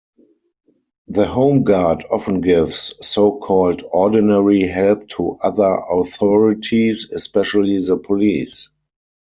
The 1.09 1.27
Home 1.27 1.61
Guard 1.61 2.05
often 2.09 2.41
gives 2.41 2.95
so-called 3.07 3.83
ordinary 3.91 4.61
help 4.65 5.07
to 5.09 5.37
other 5.43 5.77
authorities, 5.91 7.11
especially 7.11 7.77
the 7.85 7.97
police. 7.99 8.67